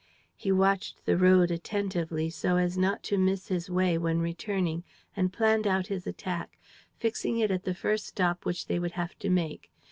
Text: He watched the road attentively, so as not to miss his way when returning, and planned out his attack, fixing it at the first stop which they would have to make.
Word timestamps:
He 0.35 0.51
watched 0.51 1.05
the 1.05 1.15
road 1.15 1.51
attentively, 1.51 2.31
so 2.31 2.57
as 2.57 2.75
not 2.75 3.03
to 3.03 3.19
miss 3.19 3.49
his 3.49 3.69
way 3.69 3.99
when 3.99 4.19
returning, 4.19 4.83
and 5.15 5.31
planned 5.31 5.67
out 5.67 5.85
his 5.93 6.07
attack, 6.07 6.57
fixing 6.97 7.37
it 7.37 7.51
at 7.51 7.65
the 7.65 7.75
first 7.75 8.07
stop 8.07 8.43
which 8.43 8.65
they 8.65 8.79
would 8.79 8.93
have 8.93 9.13
to 9.19 9.29
make. 9.29 9.69